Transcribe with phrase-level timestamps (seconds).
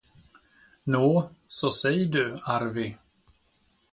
[0.85, 2.97] Nå, så säg du, Arvi.